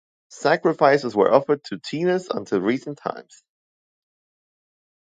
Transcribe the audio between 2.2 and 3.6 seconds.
until recent times.